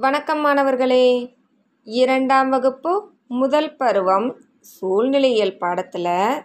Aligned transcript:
வணக்கம் 0.00 0.40
மாணவர்களே. 0.40 1.30
இரண்டாம் 1.84 2.48
வகுப்பு 2.48 3.10
முதல் 3.28 3.76
பருவம் 3.76 4.36
சூழ்நிலையியல் 4.60 5.58
பாடத்தில் 5.58 6.44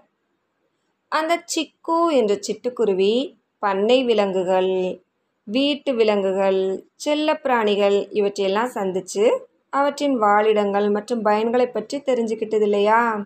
அந்த 1.11 1.43
சிக்கு 1.45 1.97
என்ற 2.09 2.39
சிட்டுக்குருவி 2.47 3.37
பண்ணை 3.59 4.03
விலங்குகள் 4.03 4.99
வீட்டு 5.43 5.93
விலங்குகள் 5.93 6.87
செல்லப்பிராணிகள் 7.05 8.07
இவற்றையெல்லாம் 8.09 8.65
சந்தித்து 8.65 9.47
அவற்றின் 9.69 10.17
வாழிடங்கள் 10.17 10.89
மற்றும் 10.89 11.25
பயன்களை 11.25 11.65
பற்றி 11.65 11.99
தெரிஞ்சுக்கிட்டது 11.99 12.61
இல்லையா? 12.61 13.23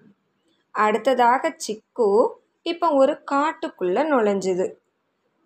அடுத்ததாக 0.71 1.55
சிக்கு 1.67 2.29
இப்போ 2.61 2.89
ஒரு 2.89 3.23
காட்டுக்குள்ளே 3.31 4.03
நுழைஞ்சுது. 4.11 4.67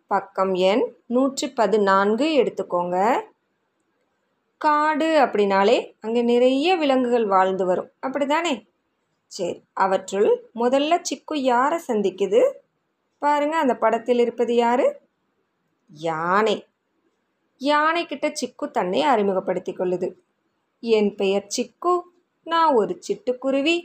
பக்கம் 0.08 0.54
எண் 0.54 0.94
நூற்றி 1.08 1.50
பதினான்கு 1.50 2.28
எடுத்துக்கோங்க. 2.42 3.22
காடு 4.64 5.08
அப்படின்னாலே 5.26 5.78
அங்கே 6.00 6.22
நிறைய 6.22 6.76
விலங்குகள் 6.76 7.26
வாழ்ந்து 7.26 7.66
வரும். 7.66 7.90
அப்படி 8.00 8.26
தானே 8.26 8.54
சரி 9.28 9.64
அவற்றுள் 9.74 10.30
முதல்ல 10.56 11.02
சிக்கு 11.02 11.36
யாரை 11.36 11.80
சந்திக்குது? 11.88 12.42
பாருங்க 13.18 13.56
அந்த 13.58 13.74
படத்தில் 13.76 14.20
இருப்பது 14.20 14.56
யாரு? 14.56 14.86
யானை. 15.94 16.56
யானை 17.58 18.06
கிட்ட 18.06 18.28
சிக்கு 18.28 18.72
தன்னை 18.72 19.02
அறிமுகப்படுத்தி 19.02 19.72
கொள்ளுது. 19.72 20.14
என் 20.80 21.16
பெயர் 21.16 21.48
சிக்கு. 21.58 22.02
நான் 22.44 22.74
ஒரு 22.74 23.02
சிட்டுக்குருவி. 23.08 23.76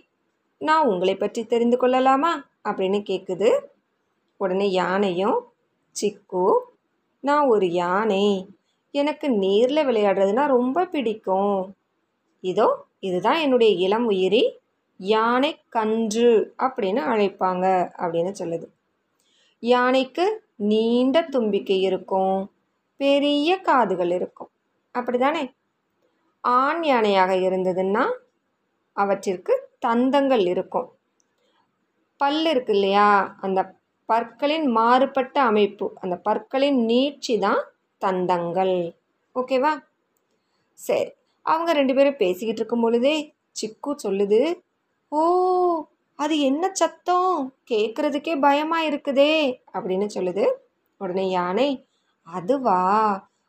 நான் 0.59 0.87
உங்களை 0.87 1.17
பற்றி 1.17 1.47
தெரிந்து 1.47 1.77
கொள்ளலாமா? 1.77 2.33
அப்படின்னு 2.65 3.01
கேட்குது 3.11 3.51
உடனே 4.37 4.71
யானையும் 4.71 5.39
சிக்கு 6.01 6.59
நான் 7.21 7.47
ஒரு 7.47 7.69
யானை. 7.73 8.27
எனக்கு 8.95 9.27
நீரில் 9.39 9.87
விளையாடுறதுனா 9.89 10.45
ரொம்ப 10.47 10.85
பிடிக்கும். 10.85 11.59
இதோ 12.45 12.69
இதுதான் 12.99 13.41
என்னுடைய 13.41 13.73
இளம் 13.87 14.07
உயிரி 14.07 14.43
யானை 15.01 15.51
கன்று 15.69 16.31
அப்படின்னு 16.59 17.01
அழைப்பாங்க 17.13 17.67
அப்படின்னு 17.97 18.33
சொல்லுது. 18.41 18.67
யானைக்கு 19.63 20.25
நீண்ட 20.71 21.17
தும்பிக்கை 21.31 21.79
இருக்கும் 21.81 22.39
பெரிய 23.01 23.51
காதுகள் 23.61 24.11
இருக்கும். 24.11 24.51
அப்படி 24.95 25.19
தானே 25.19 25.43
ஆண் 26.45 26.83
யானையாக 26.83 27.33
இருந்ததுன்னா 27.49 28.05
அவற்றிற்கு 28.97 29.55
தந்தங்கள் 29.87 30.45
இருக்கும். 30.47 30.89
பல் 32.21 32.45
இருக்கு 32.45 32.73
இல்லையா? 32.73 33.09
அந்த 33.41 33.61
பற்களின் 34.09 34.67
மாறுபட்ட 34.71 35.37
அமைப்பு 35.43 35.87
அந்த 36.01 36.17
பற்களின் 36.19 36.79
நீட்சி 36.89 37.35
தான் 37.39 37.61
தந்தங்கள். 38.01 38.95
ஓகேவா? 39.35 39.73
சரி. 40.73 41.11
அவங்க 41.43 41.73
ரெண்டு 41.73 41.95
பேரும் 41.95 42.17
பேசிக்கிட்டு 42.17 42.61
இருக்கும் 42.61 42.81
பொழுதே 42.81 43.35
சிக்கு 43.59 43.95
சொல்லுது 44.05 44.61
ஓ 45.09 45.21
அது 46.17 46.41
என்ன 46.41 46.71
சத்தம்? 46.73 47.55
கேட்குறதுக்கே 47.71 48.41
பயமாக 48.41 48.89
இருக்குதே 48.91 49.61
அப்படின்னு 49.75 50.07
சொல்லுது. 50.15 50.45
உடனே 50.99 51.31
யானை 51.31 51.87
அதுவா? 52.23 52.81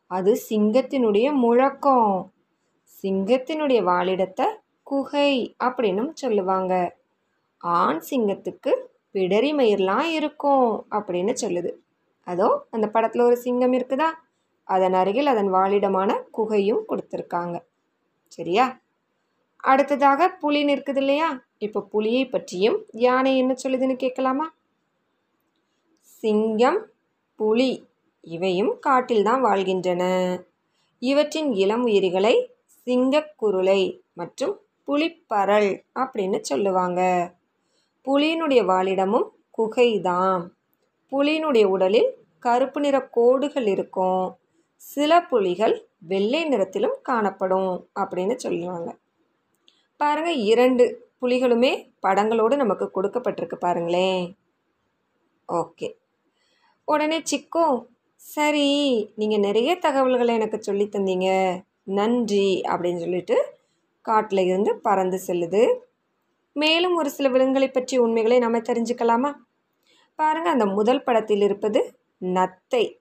அது 0.08 0.42
சிங்கத்தினுடைய 0.50 1.33
முழக்கம். 1.33 2.31
சிங்கத்தினுடைய 3.03 3.80
வாழிடத்தை 3.83 4.45
குகை 4.83 5.55
அப்படின்னும் 5.64 6.11
சொல்லுவாங்க. 6.14 6.97
ஆண் 7.58 8.02
சிங்கத்துக்கு 8.09 8.72
பிடரி 9.14 9.52
மயிர்லாம் 9.59 10.03
இருக்கும் 10.03 10.86
அப்படின்னு 10.92 11.33
சொல்லுது. 11.42 11.72
அதோ 12.23 12.66
அந்த 12.72 12.88
படத்தில் 12.88 13.22
ஒரு 13.22 13.38
சிங்கம் 13.38 13.73
இருக்குதா? 13.73 14.09
அதன் 14.70 14.94
அருகில் 14.94 15.31
அதன் 15.34 15.52
வாழிடமான 15.53 16.12
குகையும் 16.38 16.84
கொடுத்துருக்காங்க. 16.89 17.58
சரியா? 18.36 18.66
அடுத்ததாக 19.64 20.28
புலி 20.42 20.61
நிற்குது 20.66 21.02
இல்லையா? 21.03 21.30
இப்போ 21.58 21.80
புலியை 21.94 22.23
பற்றியும் 22.26 22.78
யானை 23.06 23.31
என்ன 23.38 23.53
சொல்லுதுன்னு 23.64 23.95
கேட்கலாமா? 23.95 24.45
சிங்கம் 26.21 26.80
புலி 27.39 27.71
இவையும் 28.27 28.71
காட்டில் 28.80 29.23
தான் 29.23 29.43
வாழ்கின்றன. 29.43 30.04
இவற்றின் 31.02 31.52
இளம் 31.54 31.83
உயிரிகளை 31.83 32.36
சிங்கக்குருளை 32.88 33.82
மற்றும் 34.14 34.55
புலிப்பரல் 34.88 35.72
அப்படின்னு 35.99 36.38
சொல்லுவாங்க. 36.42 37.02
புலியினுடைய 38.08 38.61
வாழிடமும் 38.66 39.27
குகை 39.52 39.89
தான் 40.02 40.43
புலியினுடைய 41.11 41.66
உடலில் 41.66 42.10
கருப்பு 42.45 42.80
நிற 42.82 42.98
கோடுகள் 43.16 43.67
இருக்கும். 43.67 44.27
சில 44.80 45.23
புலிகள் 45.23 45.88
வெள்ளை 46.00 46.45
நிறத்திலும் 46.45 46.95
காணப்படும் 47.02 47.90
அப்படின்னு 48.00 48.36
சொல்லுவாங்க. 48.36 48.98
பாருங்க 49.98 50.32
இரண்டு 50.32 51.14
புலிகளுமே 51.22 51.92
படங்களோடு 52.08 52.56
நமக்கு 52.56 52.92
கொடுக்கப்பட்டிருக்கு 52.95 53.56
பாருங்களேன். 53.56 54.38
ஓகே. 55.50 55.95
உடனே 56.86 57.23
சிக்கோ 57.32 57.86
சரி 58.16 58.70
நீங்கள் 59.16 59.40
நிறைய 59.40 59.76
தகவல்களை 59.76 60.36
எனக்கு 60.36 60.64
சொல்லி 60.64 60.86
தந்தீங்க. 60.86 61.60
நன்றி 61.84 62.61
அப்படின்னு 62.61 62.98
சொல்லிட்டு 62.98 63.58
காட்டில் 64.02 64.40
இருந்து 64.40 64.76
பறந்து 64.76 65.20
செல்லுது. 65.28 65.73
மேலும் 66.54 66.96
ஒரு 66.96 67.10
சில 67.10 67.30
விலங்குகளை 67.30 67.70
பற்றி 67.70 67.98
உண்மைகளை 67.98 68.40
நம்ம 68.40 68.58
தெரிஞ்சுக்கலாமா? 68.58 69.34
பாருங்கள் 70.16 70.52
அந்த 70.52 70.66
முதல் 70.66 71.04
படத்தில் 71.04 71.42
இருப்பது 71.42 72.00
நத்தை. 72.22 72.98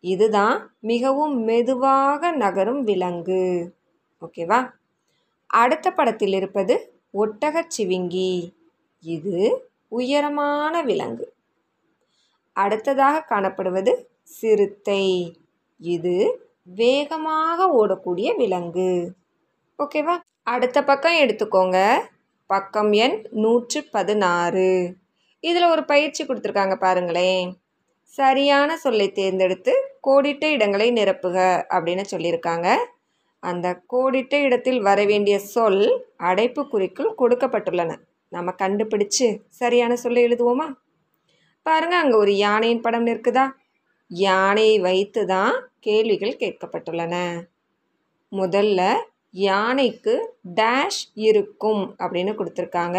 இதுதான் 0.00 0.76
மிகவும் 0.80 1.42
மெதுவாக 1.42 2.30
நகரும் 2.30 2.84
விலங்கு. 2.84 3.74
ஓகேவா? 4.20 4.72
அடுத்த 5.46 5.90
படத்தில் 5.90 6.32
இருப்பது 6.32 6.92
ஒட்டகச் 7.14 7.70
சிவிங்கி. 7.78 8.52
இது 9.00 9.68
உயரமான 9.88 10.82
விலங்கு. 10.82 11.34
அடுத்ததாக 12.52 13.24
காணப்படுவது 13.28 14.04
சிறுத்தை. 14.22 15.36
இது 15.78 16.40
வேகமாக 16.62 17.86
ஓடக்கூடிய 17.86 18.36
விலங்கு. 18.36 19.12
ஓகேவா? 19.78 20.20
அடுத்த 20.42 20.84
பக்கம் 20.84 21.14
எடுத்துக்கோங்க. 21.14 21.98
பக்கம் 22.46 22.92
எண் 22.92 23.26
நூற்று 23.30 23.84
பதினாறு. 23.90 24.94
இதில் 25.40 25.64
ஒரு 25.64 25.84
பயிற்சி 25.84 26.24
கொடுத்துருக்காங்க 26.24 26.74
பாருங்களேன். 26.74 27.56
சரியான 28.06 28.76
சொல்லை 28.76 29.12
தேர்ந்தெடுத்து 29.12 29.72
கோடிட்ட 30.08 30.44
இடங்களை 30.44 30.92
நிரப்புக 30.92 31.38
அப்படின்னு 31.76 32.04
சொல்லியிருக்காங்க. 32.10 32.68
அந்த 33.42 33.82
கோடிட்ட 33.92 34.34
இடத்தில் 34.42 34.80
வர 34.80 35.04
வேண்டிய 35.04 35.38
சொல் 35.38 35.82
அடைப்பு 36.16 36.62
குறிக்குள் 36.72 37.12
கொடுக்கப்பட்டுள்ளன. 37.18 37.92
நம்ம 38.28 38.54
கண்டுபிடிச்சு 38.62 39.26
சரியான 39.48 39.96
சொல்லை 39.96 40.22
எழுதுவோமா? 40.26 40.68
பாருங்கள் 41.62 41.98
அங்கே 41.98 42.16
ஒரு 42.16 42.32
யானையின் 42.36 42.80
படம் 42.80 43.06
இருக்குதா 43.06 43.44
யானையை 44.10 44.78
வைத்து 44.78 45.26
தான் 45.26 45.54
கேள்விகள் 45.80 46.40
கேட்கப்பட்டுள்ளன. 46.42 47.14
முதல்ல 48.32 48.80
யானைக்கு 49.30 50.14
டேஷ் 50.54 51.02
இருக்கும் 51.14 51.82
அப்படின்னு 51.98 52.32
கொடுத்துருக்காங்க. 52.38 52.98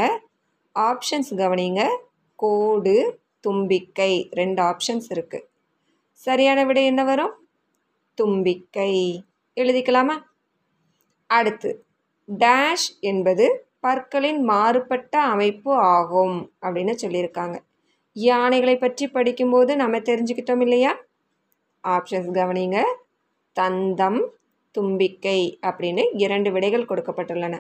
ஆப்ஷன்ஸ் 0.76 1.32
கவனிங்க. 1.36 1.84
கோடு 2.36 2.96
தும்பிக்கை. 3.48 4.30
ரெண்டு 4.32 4.64
ஆப்ஷன்ஸ் 4.64 5.10
இருக்குது 5.10 5.48
சரியான 6.12 6.66
விடை 6.66 6.86
என்ன 6.86 7.04
வரும்? 7.04 7.34
தும்பிக்கை. 8.14 9.24
எழுதிக்கலாமா? 9.56 10.16
அடுத்து 11.26 11.86
டேஷ் 12.40 12.88
என்பது 13.00 13.68
பற்களின் 13.80 14.44
மாறுபட்ட 14.44 15.22
அமைப்பு 15.22 15.74
ஆகும் 15.74 16.52
அப்படின்னு 16.62 16.94
சொல்லியிருக்காங்க. 17.02 17.58
யானைகளை 18.14 18.78
பற்றி 18.78 19.08
படிக்கும்போது 19.08 19.76
நம்ம 19.76 19.98
தெரிஞ்சுக்கிட்டோம் 19.98 20.62
இல்லையா? 20.62 20.98
ஆப்ஷன்ஸ் 21.88 22.32
கவனிங்க. 22.38 22.84
தந்தம் 23.60 24.22
தும்பிக்கை 24.72 25.60
அப்படின்னு 25.62 26.04
இரண்டு 26.14 26.52
விடைகள் 26.52 26.86
கொடுக்கப்பட்டுள்ளன. 26.86 27.56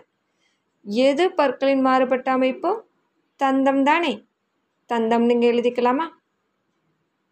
எது 0.86 1.32
பற்களின் 1.32 1.82
மாறுபட்ட 1.82 2.32
அமைப்பு? 2.32 2.86
தந்தம் 3.44 3.84
தானே. 3.84 4.27
தந்தம் 4.94 5.26
நீங்கள் 5.26 5.54
எழுதிக்கலாமா? 5.54 6.06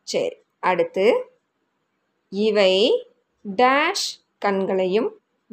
சரி 0.03 0.35
அடுத்து 0.59 1.23
இவை 2.29 3.05
டேஷ் 3.55 4.07
கண்களையும் 4.37 5.11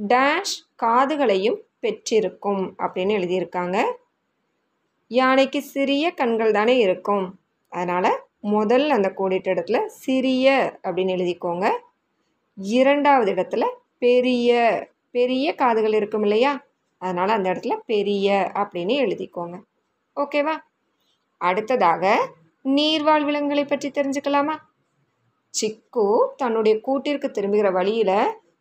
டேஷ் 0.09 0.55
காதுகளையும் 0.83 1.59
பெற்றிருக்கும் 1.81 2.75
அப்படின்னு 2.79 3.17
எழுதியிருக்காங்க. 3.19 3.93
யானைக்கு 5.09 5.63
சிறிய 5.63 6.15
கண்கள் 6.15 6.53
தானே 6.53 6.79
இருக்கும். 6.79 7.39
அதனால் 7.69 8.23
முதல் 8.41 8.91
அந்த 8.91 9.13
கோடிட்ட 9.17 9.49
இடத்துல 9.55 9.87
சிறிய 9.87 10.79
அப்படின்னு 10.83 11.15
எழுதிக்கோங்க. 11.17 11.79
இரண்டாவது 12.55 13.35
இடத்துல 13.35 13.65
பெரிய 13.99 14.51
பெரிய 15.11 15.55
காதுகள் 15.55 15.93
இருக்கும் 15.93 16.23
இல்லையா? 16.23 16.65
அதனால் 16.99 17.29
அந்த 17.29 17.51
இடத்துல 17.51 17.77
பெரிய 17.87 18.51
அப்படின்னு 18.55 18.95
எழுதிக்கோங்க. 19.05 19.63
ஓகேவா? 20.17 20.59
அடுத்ததாக 21.43 22.05
நீர்வாழ் 22.65 23.25
விலங்குகளை 23.25 23.65
பற்றி 23.65 23.89
தெரிஞ்சுக்கலாமா? 23.89 24.55
சிக்கு 25.55 26.07
தன்னுடைய 26.37 26.75
கூட்டிற்கு 26.81 27.29
திரும்புகிற 27.31 27.71
வழியில் 27.71 28.17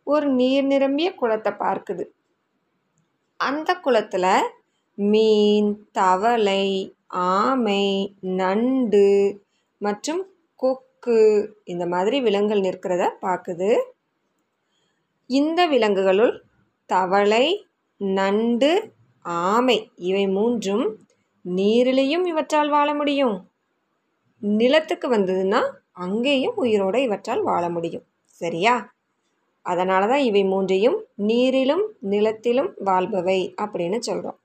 ஒரு 0.08 0.28
நீர் 0.30 0.66
நிரம்பிய 0.66 1.10
குளத்தை 1.16 1.52
பார்க்குது. 1.60 2.04
அந்த 3.40 3.70
குளத்தில் 3.76 4.34
மீன் 4.98 5.70
தவளை 5.92 6.66
ஆமை 7.32 7.84
நண்டு 8.40 9.08
மற்றும் 9.82 10.22
கொக்கு 10.60 11.20
இந்த 11.64 11.86
மாதிரி 11.86 12.18
விலங்குகள் 12.22 12.66
நிற்கிறத 12.68 13.04
பார்க்குது. 13.22 13.70
இந்த 15.30 15.60
விலங்குகளுள் 15.68 16.34
தவளை 16.90 17.46
நண்டு 18.02 18.72
ஆமை 19.26 19.78
இவை 20.02 20.26
மூன்றும் 20.28 20.86
நீரிலையும் 21.50 22.26
இவற்றால் 22.26 22.70
வாழ 22.70 22.94
முடியும். 22.94 23.50
நிலத்துக்கு 24.40 25.10
வந்ததுன்னா 25.10 25.62
அங்கேயும் 25.92 26.56
உயிரோடு 26.56 27.02
இவற்றால் 27.02 27.42
வாழ 27.42 27.70
முடியும். 27.70 28.04
சரியா? 28.26 28.94
அதனால 29.62 30.08
தான் 30.08 30.20
இவை 30.20 30.44
மூன்றையும் 30.44 31.06
நீரிலும் 31.18 31.84
நிலத்திலும் 32.00 32.74
வாழ்பவை 32.86 33.54
அப்படின்னு 33.62 34.00
சொல்கிறோம் 34.00 34.40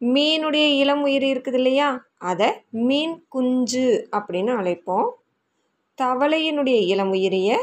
மீனுடைய 0.00 0.76
இளம் 0.78 1.02
உயிர் 1.02 1.22
இருக்குது 1.22 1.54
இல்லையா 1.54 2.04
அதை 2.18 2.48
மீன் 2.70 3.24
குஞ்சு 3.28 4.08
அப்படின்னு 4.12 4.52
அழைப்போம். 4.60 5.08
தவளையினுடைய 6.02 6.80
இளம் 6.86 7.12
உயிரிய 7.12 7.56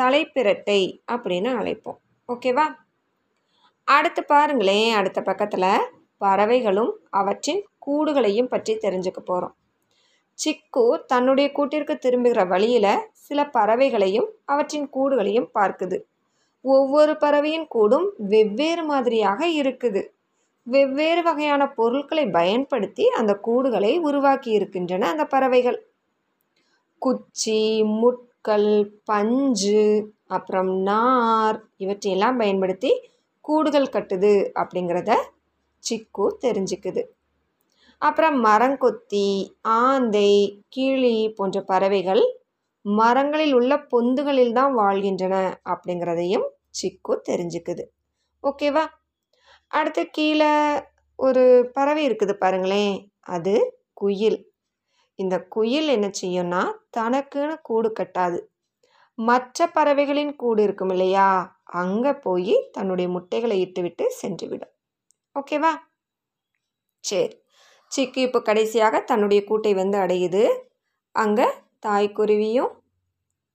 தலைப்பிரட்டை 0.00 0.80
அப்படின்னு 1.12 1.50
அழைப்போம். 1.60 1.98
ஓகேவா? 2.28 2.66
அடுத்து 3.84 4.24
பாருங்களேன் 4.24 4.94
அடுத்த 4.94 5.22
பக்கத்தில் 5.22 5.97
பறவைகளும் 6.20 6.92
அவற்றின் 7.10 7.62
கூடுகளையும் 7.86 8.48
பற்றி 8.48 8.72
தெரிஞ்சுக்க 8.74 9.20
போகிறோம் 9.24 9.54
சிக்கு 10.38 10.84
தன்னுடைய 11.06 11.52
கூட்டிற்கு 11.52 11.94
திரும்புகிற 11.98 12.40
வழியில் 12.44 12.92
சில 13.12 13.44
பறவைகளையும் 13.54 14.28
அவற்றின் 14.44 14.88
கூடுகளையும் 14.96 15.48
பார்க்குது. 15.54 15.98
ஒவ்வொரு 16.64 17.12
பறவையின் 17.16 17.66
கூடும் 17.66 18.06
வெவ்வேறு 18.28 18.84
மாதிரியாக 18.84 19.40
இருக்குது. 19.46 20.02
வெவ்வேறு 20.66 21.22
வகையான 21.22 21.62
பொருட்களை 21.68 22.24
பயன்படுத்தி 22.30 23.04
அந்த 23.08 23.32
கூடுகளை 23.46 23.92
உருவாக்கி 23.98 24.50
இருக்கின்றன 24.50 25.08
அந்த 25.08 25.24
பறவைகள். 25.24 25.78
குச்சி 27.02 27.60
முட்கள் 28.00 28.70
பஞ்சு 29.04 29.82
அப்புறம் 30.26 30.70
நார் 30.82 31.58
இவற்றையெல்லாம் 31.76 32.36
பயன்படுத்தி 32.36 32.90
கூடுகள் 33.44 33.92
கட்டுது 33.92 34.32
அப்படிங்கிறத 34.54 35.12
சிக்கு 35.78 36.26
தெரிஞ்சுக்குது. 36.44 37.02
அப்புறம் 37.98 38.44
மரங்கொத்தி 38.44 39.28
ஆந்தை 39.62 40.30
கிளி 40.68 41.32
போன்ற 41.36 41.60
பறவைகள் 41.62 42.24
மரங்களில் 42.82 43.52
உள்ள 43.52 43.72
பொந்துகளில் 43.76 44.52
தான் 44.52 44.74
வாழ்கின்றன 44.74 45.36
அப்படிங்கிறதையும் 45.64 46.46
சிக்கு 46.70 47.14
தெரிஞ்சுக்குது. 47.28 47.84
ஓகேவா 48.42 48.84
அடுத்து 49.70 50.06
கீழே 50.06 50.52
ஒரு 51.18 51.70
பறவை 51.72 52.02
இருக்குது 52.08 52.32
பாருங்களேன். 52.32 53.12
அது 53.20 53.54
குயில். 53.92 54.38
இந்த 55.14 55.36
குயில் 55.48 55.88
என்ன 55.88 56.10
செய்யும்னா 56.20 56.62
தனக்குன்னு 56.96 57.56
கூடு 57.62 57.92
கட்டாது. 58.00 58.38
மற்ற 59.14 59.66
பறவைகளின் 59.66 60.36
கூடு 60.36 60.62
இருக்கும் 60.62 60.88
இல்லையா? 60.88 61.28
அங்கே 61.64 62.12
போய் 62.12 62.68
தன்னுடைய 62.72 63.08
முட்டைகளை 63.10 63.56
இட்டுவிட்டு 63.60 64.04
சென்றுவிடும். 64.22 64.72
ஓகேவா? 65.36 65.72
சரி. 67.00 67.34
சிக்கு 67.92 68.16
இப்போ 68.16 68.40
கடைசியாக 68.40 69.00
தன்னுடைய 69.00 69.44
கூட்டை 69.48 69.74
வந்து 69.74 69.98
அடையுது. 69.98 70.42
அங்கே 71.12 71.46
தாய்க்குருவியும் 71.86 72.72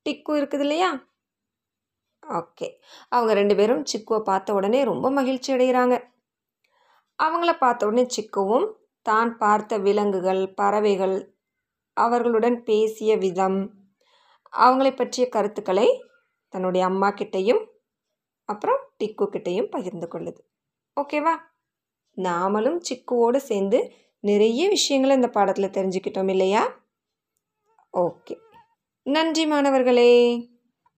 டிக்கும் 0.03 0.35
இருக்குது 0.35 0.59
இல்லையா? 0.59 0.89
ஓகே. 2.23 2.67
அவங்க 3.09 3.33
ரெண்டு 3.33 3.55
பேரும் 3.55 3.83
சிக்குவை 3.91 4.19
பார்த்த 4.19 4.53
உடனே 4.53 4.83
ரொம்ப 4.83 5.11
மகிழ்ச்சி 5.11 5.53
அடைகிறாங்க. 5.53 5.95
அவங்கள 7.19 7.57
பார்த்த 7.57 7.85
உடனே 7.85 8.05
சிக்குவும் 8.15 8.67
தான் 9.01 9.37
பார்த்த 9.37 9.77
விலங்குகள் 9.77 10.53
பறவைகள் 10.53 11.33
அவர்களுடன் 11.97 12.63
பேசிய 12.63 13.17
விதம் 13.17 13.59
அவங்களை 14.53 14.95
பற்றிய 14.95 15.29
கருத்துக்களை 15.29 15.87
தன்னுடைய 16.47 16.85
அம்மா 16.85 17.09
கிட்டேயும் 17.11 17.61
அப்புறம் 18.49 18.81
டிக்கு 18.97 19.25
கிட்டேயும் 19.25 19.69
பகிர்ந்து 19.69 20.07
கொள்ளுது. 20.07 20.41
ஓகேவா? 20.97 21.33
நாமளும் 22.17 22.81
சிக்குவோடு 22.89 23.35
சேர்ந்து 23.35 23.91
நிறைய 24.19 24.69
விஷயங்களை 24.69 25.15
இந்த 25.15 25.29
பாடத்தில் 25.29 25.69
தெரிஞ்சுக்கிட்டோம் 25.69 26.29
இல்லையா? 26.29 26.79
ஓகே. 27.93 28.37
நன்றி 29.03 29.45
மாணவர்களே. 29.45 30.47